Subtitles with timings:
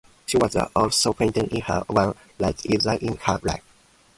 [0.25, 3.61] She was also a painter in her own right earlier in her life.